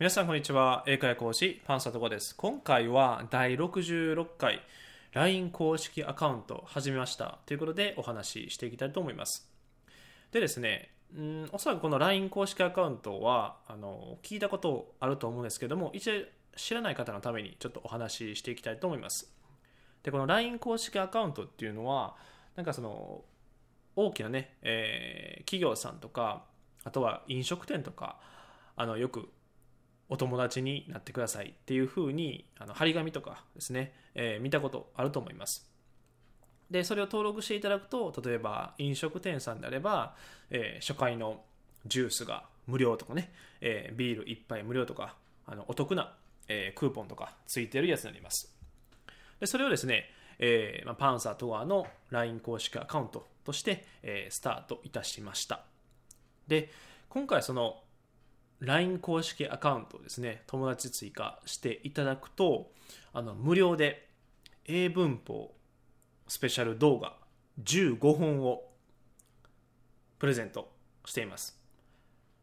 [0.00, 0.82] 皆さんこんにちは。
[0.86, 2.34] 英会話講師パンサトコです。
[2.34, 4.62] 今回は第66回
[5.12, 7.38] LINE 公式アカウント始めました。
[7.44, 9.46] ということでお話ししていきたいと思います。
[10.32, 16.14] でですねうんおそらくこの LINE 公式アカウントはあの聞いたことあると思うんですけども一応
[16.56, 19.30] 知らない方のためにちょっとお話ししていきたいと思います。
[20.02, 22.16] でこの LINE 公式アカウントっていうのは
[22.56, 23.20] なんかその
[23.96, 26.44] 大きなね、えー、企業さんとか
[26.84, 28.16] あとは飲食店とか
[28.76, 29.28] あのよく
[30.10, 35.70] お友達になってくださいっていうふうにあの張り紙とかですね、えー、見たことあると思います。
[36.68, 40.16] で、それを登録していただくと、例えば飲食店さんであれば、
[40.50, 41.42] えー、初回の
[41.86, 45.14] ジュースが無料とかね、えー、ビール1杯無料とか、
[45.46, 46.12] あのお得な、
[46.48, 48.52] えー、クーポンとかついてるやつになります。
[49.38, 55.64] で、それをですね、えまあ、パンサートアの LINE 公式アカウントとして、え、スタートいたしました。
[56.48, 56.70] で、
[57.10, 57.82] 今回その
[58.60, 62.70] LINE 公式アカウントをですね、友達追加していただくと、
[63.12, 64.08] あの、無料で
[64.66, 65.54] 英文法
[66.28, 67.14] スペシャル動画
[67.64, 68.62] 15本を
[70.18, 70.70] プレゼント
[71.06, 71.58] しています。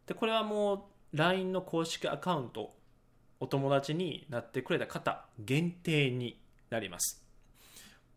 [0.07, 2.73] で、これはもう LINE の公式アカウント、
[3.39, 7.23] お友達になってくれた方限定になります。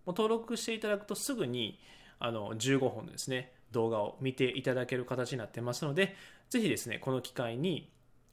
[0.07, 1.79] もう登録していただくとすぐに
[2.19, 6.17] あの15本ですね、動画を見ていただける形になってますので、
[6.49, 7.91] ぜひですね、この機会に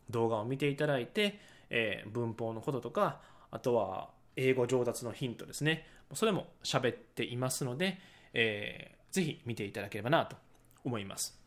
[0.10, 3.22] 動画を見ていただいて、えー、文法のこととか、
[3.52, 5.86] あとは英語上達のヒントですね。
[6.14, 8.00] それも喋っていますので、
[8.34, 10.36] えー、ぜひ見ていただければなと
[10.84, 11.40] 思います。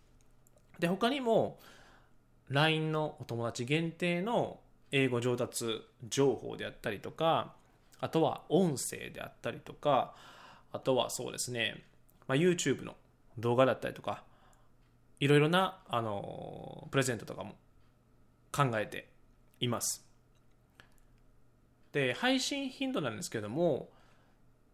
[0.79, 1.59] で、他にも、
[2.49, 4.59] LINE のお友達限定の
[4.91, 7.55] 英語上達情報であったりとか、
[8.01, 10.15] あとは音声であったりとか、
[10.73, 11.85] あとはそうですね、
[12.27, 12.97] まあ、YouTube の
[13.39, 14.25] 動画だったりとか、
[15.19, 17.55] いろいろな、あの、プレゼントとかも
[18.53, 19.09] 考えて
[19.61, 20.05] います。
[21.93, 23.91] で、配信頻度なんですけども、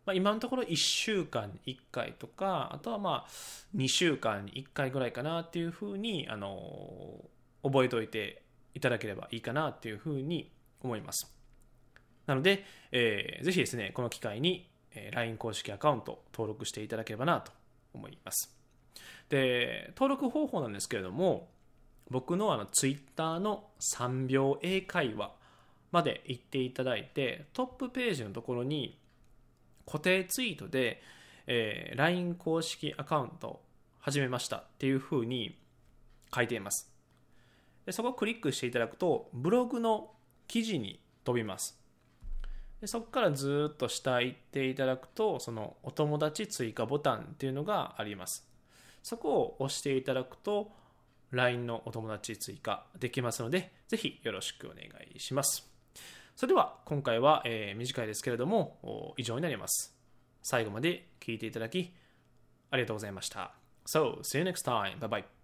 [0.04, 3.30] まあ、今のところ1週間に1回とか、あとはまあ
[3.74, 7.24] 2週間に1回ぐらいかなっていうふうに、あの、
[7.64, 8.42] 覚えておいて
[8.74, 11.34] いただければいいかなっていうふうに思います。
[12.26, 14.70] なので、えー、ぜひですね、この機会に、
[15.12, 17.52] LINE 公式アカウント登録していただければなと
[17.96, 18.54] 思います。
[19.28, 21.48] で、登録方法なんですけれども、
[22.10, 25.32] 僕のあの Twitter の3秒英会話
[25.90, 28.98] まで行っていただいて、トップページのところに
[29.86, 31.02] 固定ツイートで、
[31.46, 33.60] えー、LINE 公式アカウント
[34.00, 35.58] 始めましたっていうふうに
[36.34, 36.92] 書いています。
[37.86, 40.10] でそこをクリックしていただくと、ブログの
[40.48, 41.78] 記事に飛びます。
[42.80, 48.46] でそこからずっと下行っていただくと、そのお友達追加ボタンっていうのがあります。
[49.02, 50.70] そこを押していただくと、
[51.30, 54.78] LINE のお友達追加できますので、ぜひよろしくお願
[55.14, 55.68] いします。
[56.36, 59.96] それでは今回は、えー、短いですけれども以上になります。
[60.42, 61.94] 最後まで聞いていただき
[62.70, 63.54] ありがとうございました。
[63.86, 64.98] So, see you next time.
[64.98, 65.35] Bye bye.